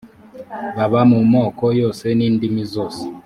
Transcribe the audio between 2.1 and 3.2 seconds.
n’indimi zose